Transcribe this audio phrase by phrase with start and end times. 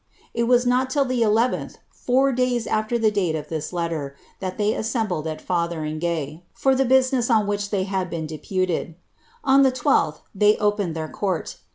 [0.35, 4.55] was not till the 1 1th, four days after the date of this letter, that
[4.57, 8.95] I assembled at Fotheringaye for the business on which they had 1 deputed.
[9.43, 11.57] On the I2th, ihcy opened their court.